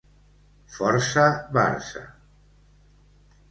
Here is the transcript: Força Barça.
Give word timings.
Força 0.77 1.27
Barça. 1.59 2.03